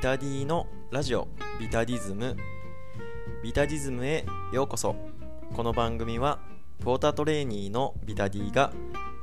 [0.00, 1.28] タディのラジオ
[1.58, 2.34] ビタディズム。
[3.42, 4.96] ビタディズムへようこそ。
[5.54, 6.38] この番組は
[6.82, 8.72] ポータートレーニーのビタディが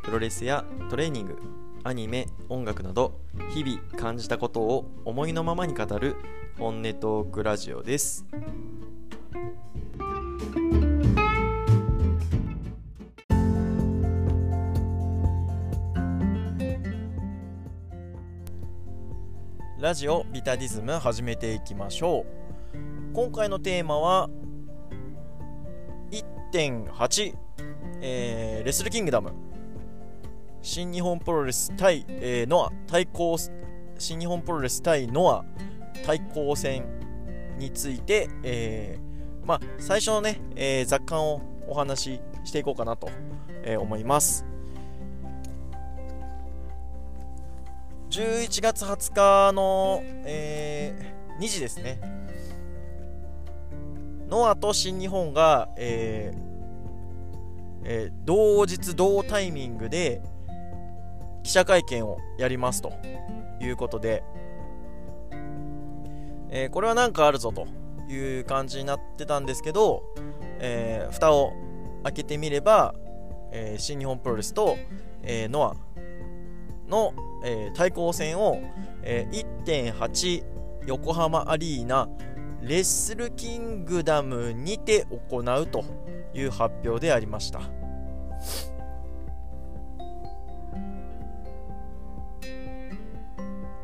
[0.03, 1.39] プロレスやトレーニング
[1.83, 3.19] アニメ音楽など
[3.49, 6.15] 日々感じたことを思いのままに語る
[6.59, 8.27] 本音トークラジオです。
[19.87, 22.25] ラジオビタディズム始めていきましょ
[22.73, 23.13] う。
[23.13, 24.29] 今回のテーマは
[26.51, 27.33] 1.8、
[28.01, 29.31] えー、レスルキングダム。
[30.61, 32.71] 新日本プロレス対、えー、ノア。
[32.85, 33.37] 対抗
[33.97, 35.45] 新日本プロレス対ノア。
[36.05, 36.83] 対抗戦
[37.57, 43.09] について、えー、まあ、最初のね、えー、雑感をお話ししていこうかなと、
[43.63, 44.45] え思います。
[48.09, 51.99] 11月20日の、えー、2時ですね。
[54.29, 56.47] ノアと新日本が、えー
[57.83, 60.21] えー、同日同タイミングで
[61.43, 62.91] 記者会見をやりますと
[63.61, 64.23] いうことで、
[66.49, 67.67] えー、これは何かあるぞと
[68.11, 70.03] いう感じになってたんですけど、
[70.59, 71.53] えー、蓋を
[72.03, 72.93] 開けてみれば、
[73.51, 74.77] えー、新日本プロレスと、
[75.23, 75.75] えー、ノア
[76.87, 78.61] の、えー、対抗戦を、
[79.03, 80.43] えー、1.8
[80.85, 82.07] 横浜アリーナ
[82.61, 85.83] レッスルキングダムにて行うと
[86.33, 87.61] いう発表でありました。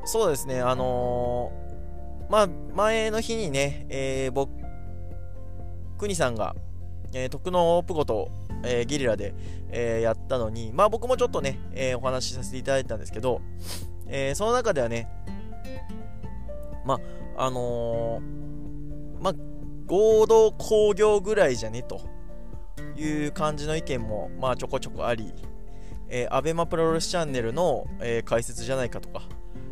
[0.05, 4.51] そうですねあのー、まあ前の日にね、えー、僕
[5.97, 6.55] 国さんが、
[7.13, 8.29] えー、徳のプゴと
[8.63, 9.33] えー、ゲリラで、
[9.69, 13.41] えー、やったのに、まあ僕もちょっとね、えー、お話しさせていただいたんですけど、
[14.07, 15.09] えその中ではね、
[16.85, 16.99] ま
[17.35, 18.21] あ、あの
[19.19, 19.33] まあ、
[19.85, 22.01] 合同工業ぐらいじゃねと
[22.95, 25.33] いう感じの意見も、まあちょこちょこあり、
[26.09, 29.23] えー、アベマプロレスチャンネルの、え解説じゃないかとか、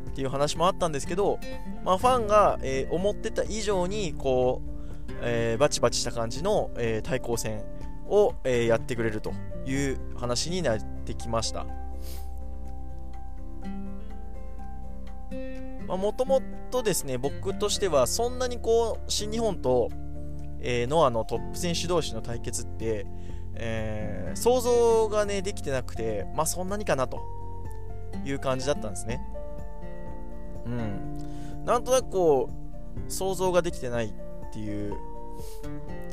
[0.09, 1.39] っていう話もあったんですけど、
[1.83, 4.61] まあ、ファンが、え思ってた以上にこ
[5.09, 7.63] う、えバチバチした感じの、え対抗戦
[8.11, 9.31] を、えー、やってくれると
[9.65, 11.65] いう話になってきました。
[15.87, 19.89] もともとですね、僕としてはそんなにこう、新日本と、
[20.59, 23.05] えー、ノアのトップ選手同士の対決って、
[23.55, 27.19] えー、想像がね、できてなくて、まあそんなにかなと
[28.25, 29.21] いう感じだったんですね。
[30.65, 31.65] うん。
[31.65, 34.13] なんとなくこう、想像ができてないっ
[34.53, 34.95] ていう、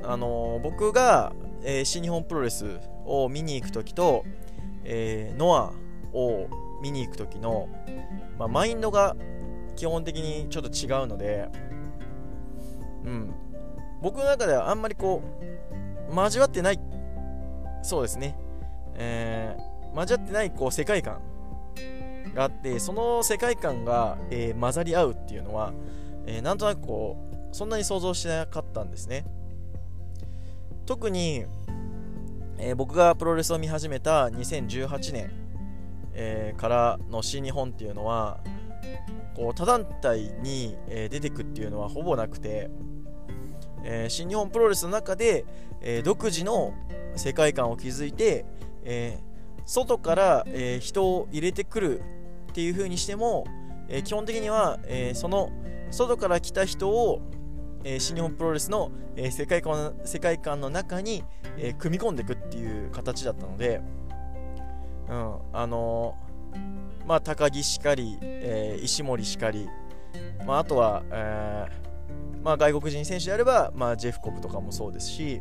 [0.03, 1.32] あのー、僕が、
[1.62, 4.24] えー、新日本プロレスを見に行く時と、
[4.84, 5.72] えー、ノア
[6.12, 6.48] を
[6.82, 7.69] 見に行く時の、
[8.38, 9.16] まあ、マインドが
[9.76, 11.48] 基本的にちょっと違うので、
[13.04, 13.34] うん、
[14.02, 15.22] 僕の中ではあんまりこ
[16.10, 16.80] う交わってない
[17.82, 18.36] そうですね、
[18.94, 21.20] えー、交わってないこう世界観
[22.34, 25.72] があってその世界観が、えー、混ざり合うっていうのは、
[26.26, 27.16] えー、なんとなくこ
[27.52, 29.25] うそんなに想像してなかったんですね。
[30.88, 31.44] 特に、
[32.56, 35.31] えー、僕がプロレスを見始めた2018年、
[36.15, 38.41] えー、からの新日本っていうのは
[39.37, 42.71] こう他団体に、え、出てくっていうのはほぼなくて、
[43.84, 45.44] えー、新日本プロレスの中で、
[45.82, 46.72] え、独自の
[47.16, 48.47] 世界観を築いて、
[48.82, 49.19] え、
[49.66, 52.00] 外から、え、人を入れてくる
[52.50, 53.44] っていう風にしても、
[53.91, 55.50] え、基本的には、え、その
[55.91, 57.20] 外から来た人を
[57.88, 61.25] えー、新日本プロレスの、えー、世界観世界観の中に、
[61.56, 63.81] えー、組み込んでいくっていう形だったので、
[65.09, 66.15] うん、あの
[67.06, 69.66] まあ、高木しかり、え石森しかり、
[70.47, 71.66] まあ、あとは、え
[72.43, 75.41] まあ、外国人選手であれば、まあ、ジェフコブとかもそうですし、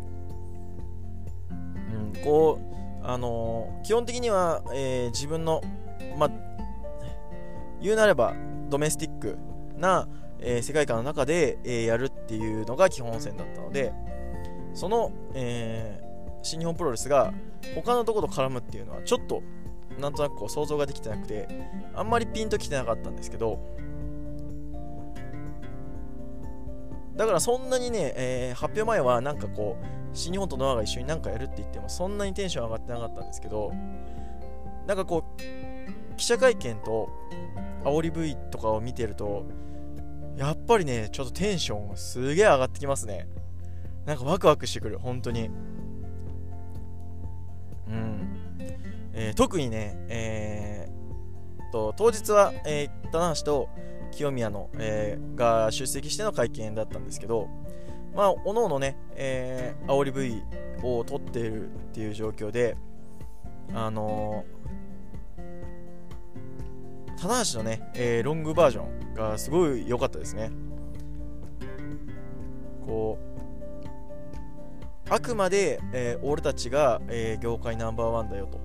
[1.51, 1.53] う
[2.17, 2.59] ん、こ
[3.03, 5.61] う、あの基本的には、え自分の、
[6.17, 6.31] まあ、
[7.81, 8.33] 言うなれば
[8.69, 9.37] ドメスティック
[9.75, 10.07] な、
[10.39, 13.93] えー、世界観の中で、えー、やるっていうのが基本線だったので
[14.73, 17.33] その、えー、新日本プロレスが
[17.75, 19.41] 他のところと絡むっていうのはちょっと
[19.99, 21.47] なんとなくこう想像ができてなくて
[21.95, 23.59] あんまりピンときてなかったんですけど
[27.15, 33.71] だからそんなにね、えー、発表前はなんかこう新日本とノアが一緒に何かやるって言ってもそんなにテンション上がってなかったんですけど
[34.85, 37.09] なんかこう記者会見と
[37.83, 39.45] 煽り V とかを見てると
[40.37, 43.27] やっぱりね、ちょっとテンションすげえ上がってきますね。
[44.05, 45.49] なんかワクワクしてくる、本当に。
[47.87, 48.57] うん。
[49.13, 53.69] えー、特にね、えー、と、当日は、えー、棚橋と、
[54.11, 57.49] 清宮の、えー、が出席しての会見だったんですけど、
[58.15, 60.43] まあ、おのおのね、えー、煽り V
[60.83, 62.77] を取っているっていう状況で、
[63.73, 70.51] あのー、棚橋のね、えー、ロングバージョンがすごい良かったですね。
[72.85, 73.27] こう、
[75.09, 78.59] あくまで、えー、俺たちが、えー、業界ナンバーワンだよと。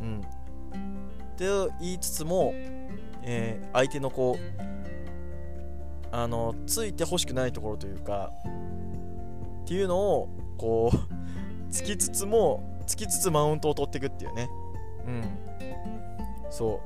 [0.00, 0.20] うん。
[0.20, 0.22] っ
[1.36, 1.46] て
[1.80, 2.52] 言いつつも、
[3.22, 4.64] えー、相手のこう、
[6.12, 8.30] あの、ついてほしくないところというか、
[9.64, 10.96] っていうのを、こう、
[11.72, 14.48] つきつつも、つきつつマウントを取っていくっていうね。
[15.06, 15.24] うん。
[16.50, 16.80] そう。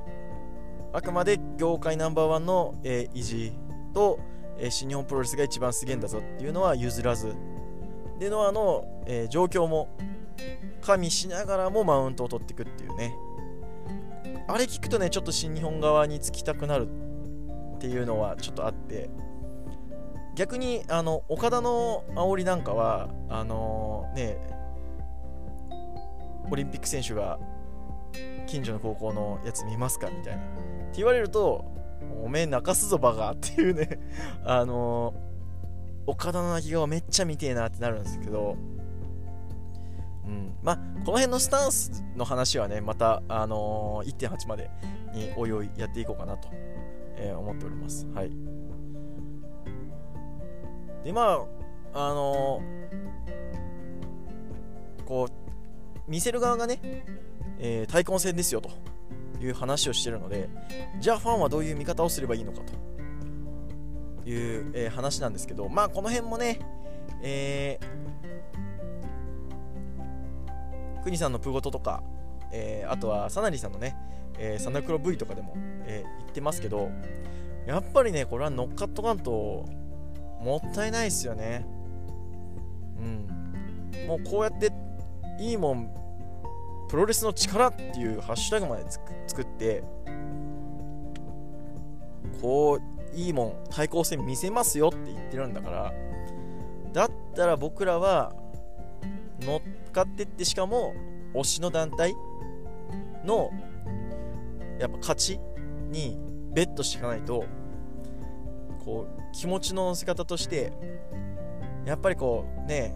[0.91, 3.53] あくまで業界ナンバーワンの、えー、維持
[3.93, 4.19] と、
[4.57, 7.35] えー、新日本プロレスが一番すげえんだぞっていうのは譲らず。
[8.19, 9.89] で、ノアの、えー、状況も
[10.81, 13.15] 加味しながらもマウントを取っていくっていうね。
[14.47, 16.87] あれ聞くとね、ちょっと新日本側につきたくなる
[17.75, 19.09] っていうのはちょっとあって、
[20.35, 24.37] 逆に、あの、岡田の煽りなんかは、あのー、ね、
[26.51, 27.37] オリンピック選手が
[28.47, 30.43] 近所の高校のやつ見ますかみたいな。
[30.43, 30.45] っ
[30.91, 31.65] て言われると、
[32.23, 33.99] おめえ泣かすぞバカっていうね。
[34.43, 38.55] あのー、岡田の泣き顔めっちゃ見てえなってなるんですけど、
[40.25, 40.75] うん、まあ
[41.05, 44.69] この辺のスタンスの話はねまた、あのー、1.8まで
[45.13, 46.49] においおいやっていこうかなと、
[47.15, 48.07] えー、思っております。
[48.13, 48.31] はい。
[51.03, 51.45] でま
[51.93, 55.31] ああのー、こう
[56.09, 56.79] 見せる側がね、
[57.59, 58.69] えー、対抗戦ですよと
[59.41, 60.49] いう話をしてるので
[60.99, 62.89] じゃあファンはどういう見方をすればいいのかと。
[64.25, 66.59] いう、えー、話なんですけどまあこの辺もね、
[67.23, 72.03] えー、国さんのプゴトとか、
[72.51, 73.97] えー、あとはサナリさんのね、
[74.37, 75.53] えー、サナクロ V とかでも、
[75.85, 76.91] えー、言ってますけど
[77.65, 79.65] やっぱりねこれは乗っかっとかんと
[80.41, 81.65] もったいないっすよね。
[82.99, 84.07] うん。
[84.07, 84.71] もうこうやって
[85.39, 85.89] いいもん
[86.89, 88.83] プロレスの力っていうハッシュタグまで
[89.27, 89.83] 作って
[92.41, 92.79] こ
[93.13, 95.93] ういいもん対抗戦見せますよって言ってるんだから
[96.91, 98.33] だったら僕らは
[99.41, 100.93] 乗っかってってしかも
[101.35, 102.15] 推しの団体
[103.23, 103.51] の
[104.79, 105.39] やっぱ勝ち
[105.89, 106.17] に
[106.53, 107.45] ベットしていかないと
[108.83, 110.73] こう気持ちの乗せ方として
[111.85, 112.95] やっぱりこうね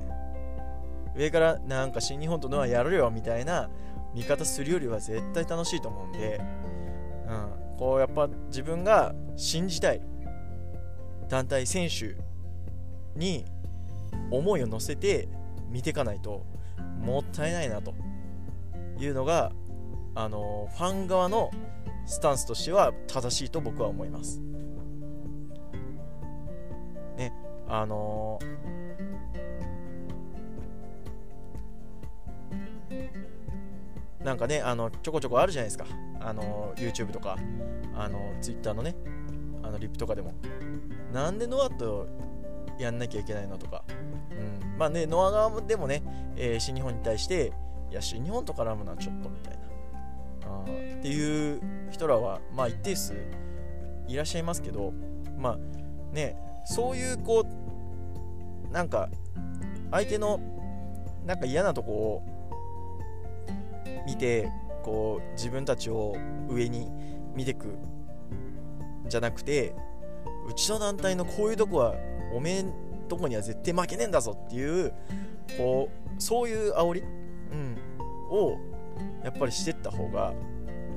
[1.15, 3.69] 上からなんか新日本とノアやるよみたいな
[4.13, 6.41] 見方するよりは絶対楽しいと思うんで、
[7.27, 10.01] うん、こうやっぱ自分が信じたい
[11.29, 12.15] 団体選手
[13.15, 13.45] に
[14.31, 15.27] 思いを乗せて
[15.69, 16.45] 見ていかないと
[17.01, 17.93] もったいないなと
[18.99, 19.51] いうのが
[20.15, 21.49] あのファン側の
[22.05, 24.39] スタンスとしては正しいと僕は思います。
[27.17, 27.33] ね
[27.67, 28.82] あのー
[34.23, 35.85] なんかね、あのちょこちょこあるじゃないですか。
[36.19, 37.37] あの YouTube とか、
[37.95, 38.95] あの Twitter のね、
[39.61, 40.33] あのリップとかでも。
[41.11, 42.07] なんでノアと
[42.79, 43.83] やんなきゃいけないのとか。
[44.31, 46.01] うん、まあね、ノア側でもね、
[46.35, 47.53] えー、新日本に対して、
[47.91, 49.63] いや、新日本と絡むのはちょっとみたいな。
[50.47, 53.13] あっていう人らは、まあ一定数
[54.07, 54.93] いらっしゃいますけど、
[55.37, 57.45] まあね、そういうこ
[58.69, 59.09] う、なんか、
[59.91, 60.39] 相手の
[61.25, 62.32] なんか嫌なとこを
[64.05, 64.49] 見て
[64.83, 66.15] こう自分たちを
[66.49, 66.91] 上に
[67.35, 67.77] 見てく
[69.07, 69.73] じゃなくて
[70.47, 71.95] うちの団体のこういうとこは
[72.33, 72.65] おめえ
[73.07, 74.93] とこには絶対負けねえんだぞっていう
[75.57, 77.77] こうそういう煽り、うん、
[78.29, 78.57] を
[79.23, 80.33] やっぱりしてった方が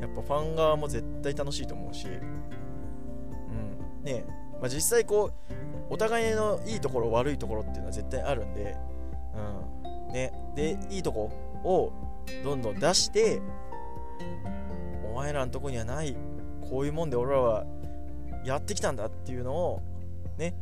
[0.01, 4.25] やっぱファン側も絶対楽しいと思うし、うんね
[4.61, 5.55] まあ、実際こう
[5.91, 8.77] お互いのいいところ悪いところっていうのは絶対あるんで、
[9.35, 11.31] うんね、でいいとこ
[11.65, 11.93] を
[12.45, 13.41] どんどん出して
[15.13, 16.17] お前らのとこにはない
[16.61, 17.65] こういうもんで俺らは
[18.45, 19.83] やってきたんだっていうのを
[20.39, 20.55] ね。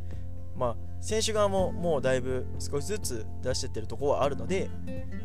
[0.55, 4.71] まあ選手側ももうだいぶ少しずつ出してってるとこはあるので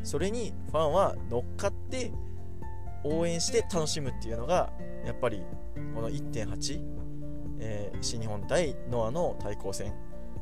[0.03, 2.13] それにファンは乗っかって
[3.03, 4.71] 応援して楽しむっていうのが
[5.07, 5.43] やっぱり
[5.95, 6.81] この1.8、
[7.61, 9.95] えー、新日本対ノアの対抗戦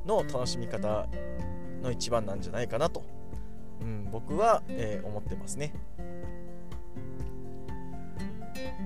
[0.07, 1.07] の楽しみ方
[1.83, 3.05] の一番なんじゃないかなと、
[4.11, 5.73] 僕は、えー、思ってますね。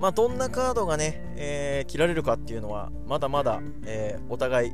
[0.01, 4.73] まあ、どんなカードがね、えー、切られるかっていうのは、まだまだ、えー、お互い、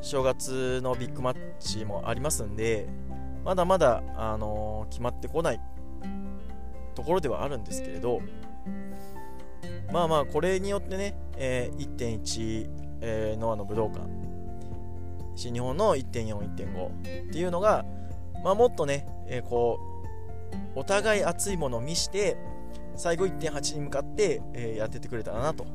[0.00, 2.86] 正月のビッグマッチもありますんで、
[3.44, 5.60] まだまだ、あのー、決まってこない
[6.94, 8.20] ところではあるんですけれど、
[9.92, 12.68] まあまあこれによってね、え、1.1、
[13.00, 14.00] えー、ノアの武道館
[15.36, 17.84] 新日本の1.41.5っていうのが、
[18.44, 19.80] まあ、もっとね、えー、こ
[20.76, 22.36] うお互い熱いものを見して
[22.94, 25.66] 最後1.8に向かって、えー、やっててくれたらなと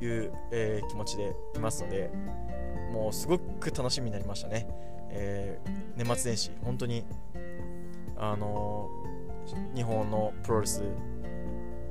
[0.00, 2.10] いう、えー、気持ちでいますので
[2.92, 4.68] もうすごく楽しみになりましたね、
[5.10, 7.04] えー、年末年始本当に
[8.16, 8.88] あの
[9.74, 10.82] 日本のプロレス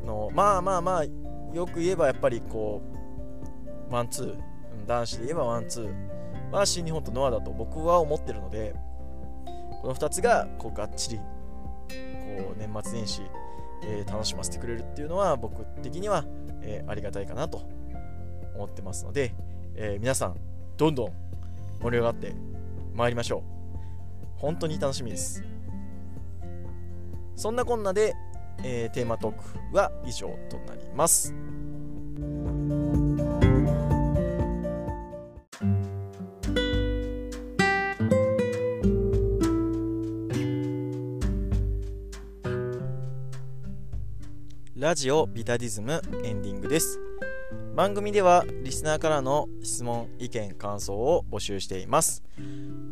[0.05, 1.03] のまあまあまあ
[1.53, 2.81] よく言えばやっぱりこ
[3.89, 8.75] うワンツー男子で言えばワンツーは新日本とノアだと僕は思ってるので
[9.85, 11.23] この2つがこうがっちりこ
[12.55, 13.21] う年末年始、
[13.83, 16.25] えー、楽しませてくれるっていうのは僕的には、
[16.63, 17.69] えー、ありがたいかなと
[18.55, 19.35] 思ってますので、
[19.75, 20.37] えー、皆さん
[20.75, 21.13] どんどん
[21.83, 22.33] 盛り上がって
[22.95, 25.43] まいりましょう本当に楽しみです
[27.35, 28.15] そんなこんなで、
[28.63, 31.35] え、テーマトークは以上となります。
[44.85, 46.99] ラジオビタディズムエンディングです。
[47.75, 52.21] 番組ではリスナーからの質問意見感想を募集しています。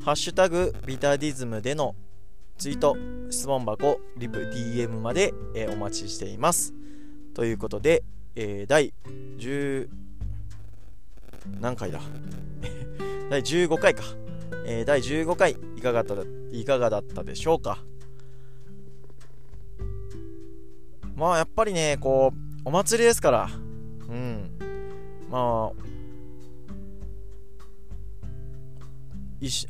[0.03, 1.93] ハッシュタグビタディズムでの
[2.57, 2.97] ツイート、
[3.29, 6.73] 質問箱、リプ、DM まで、え、お待ちしています。
[7.35, 8.01] ということで、
[8.33, 8.91] えー、第
[9.37, 9.87] 10
[11.61, 12.01] 何回だ？
[13.29, 14.01] 第15回か、
[14.65, 16.15] えー、第15回いかがだ
[16.53, 17.83] いかがだったでしょうか？
[21.15, 23.49] まあやっぱりねこうお祭りですから。
[24.09, 24.49] うん。
[25.29, 25.83] まあ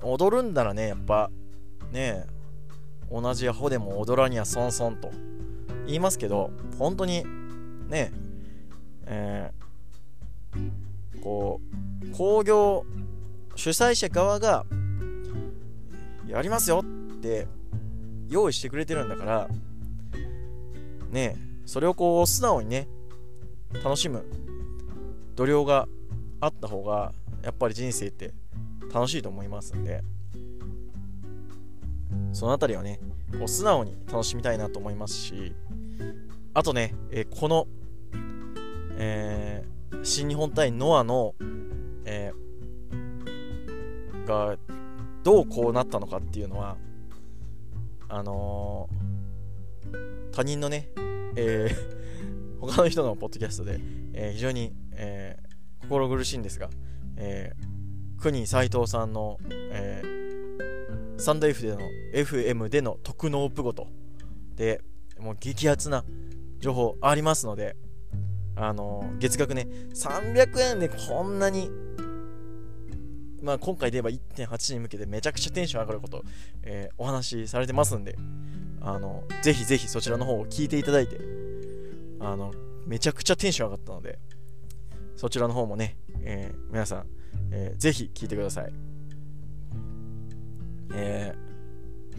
[0.03, 1.31] 踊るんだらねやっぱ
[1.91, 2.25] ね
[3.11, 5.11] 同じアホでも踊らには損損と。
[5.85, 7.25] 言いますけど本当に
[7.89, 8.11] ね
[9.05, 11.59] えー、こ
[12.03, 12.85] う興行
[13.55, 14.65] 主催者側が
[16.27, 17.47] やりますよって
[18.29, 19.49] 用意してくれてるんだから
[21.13, 22.87] ねそれをこう素直にね
[23.83, 24.25] 楽しむ。
[25.35, 25.87] 度量が
[26.41, 28.33] あった方がやっぱり人生って
[28.93, 30.03] 楽しいと思いますんで。
[32.33, 32.99] その辺りはね、
[33.31, 35.55] こう素直に楽しみたいなと思いますし、
[36.53, 37.67] あとね、え、この、
[38.97, 41.35] えー、新日本対ノアの、
[42.05, 44.57] えー、が
[45.23, 46.75] どうこうなったのかっていうのは、
[48.09, 49.02] あのー、
[50.33, 50.89] 他人のね、
[51.35, 53.79] えー、 他の人のポッドキャストで、
[54.13, 56.71] えー、非常に、えー、心苦しいんですが、
[57.17, 59.37] えー、国斎藤さんの、
[59.71, 61.81] えー、サンド F での
[62.13, 63.87] FM での特納プゴと
[64.55, 64.81] で
[65.19, 66.03] もう激アツな
[66.59, 67.75] 情報ありますので
[68.55, 71.69] あの月額ね300円でこんなに
[73.43, 76.23] まあ今回で言えば1.8に向けてめちゃくちゃテンション上がること、
[76.63, 78.15] えー、お話しされてますんで
[78.83, 81.17] あのぜひぜひそちらの方を聞いていただいて
[82.19, 82.53] あの
[82.85, 84.19] めちゃくちゃテンション上がったので
[85.15, 87.05] そちらの方もね、えー、皆さん、
[87.51, 88.73] えー、ぜひ聞いてください。
[90.93, 92.17] えー、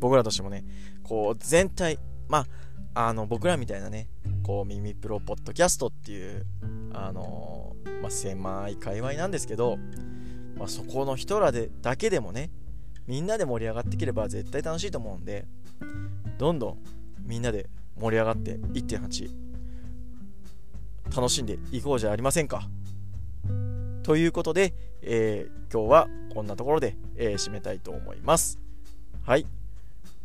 [0.00, 0.64] 僕らとしてもね、
[1.02, 2.46] こう、全体、ま
[2.94, 4.08] あ、あの、僕らみたいなね、
[4.42, 6.46] こう、耳プロポッドキャストっていう、
[6.92, 9.78] あのー、まあ、狭い界隈なんですけど、
[10.56, 12.50] まあ、そこの人らでだけでもね、
[13.06, 15.46] みんなで盛り上がっていければ絶対楽しいと思うんで、
[16.38, 16.78] どんどん
[17.24, 19.30] みんなで盛り上がって1.8
[21.14, 22.68] 楽しんでいこうじゃありませんか。
[24.02, 28.58] ということで、えー、今日はこんなところで、えー、締めたいと思います。
[29.24, 29.46] はい。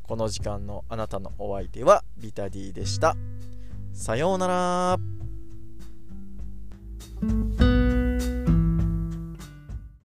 [0.03, 3.15] この時間のあなたのお相手はビタディでした。
[3.93, 5.30] さようなら。